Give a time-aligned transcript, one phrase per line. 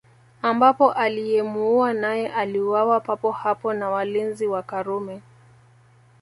[0.41, 5.21] Ambapo aliyemuua naye aliuawa papo hapo na walinzi wa Karume